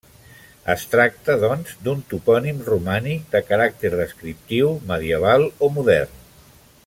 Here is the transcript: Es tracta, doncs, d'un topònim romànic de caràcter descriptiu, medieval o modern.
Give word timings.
Es 0.73 0.85
tracta, 0.93 1.35
doncs, 1.43 1.75
d'un 1.87 2.01
topònim 2.13 2.63
romànic 2.71 3.29
de 3.35 3.43
caràcter 3.51 3.93
descriptiu, 3.99 4.75
medieval 4.95 5.47
o 5.69 5.75
modern. 5.79 6.19